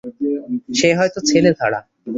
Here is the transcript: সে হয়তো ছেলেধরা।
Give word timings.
সে 0.77 0.89
হয়তো 0.97 1.19
ছেলেধরা। 1.29 1.79